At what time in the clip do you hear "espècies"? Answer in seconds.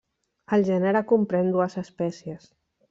1.87-2.53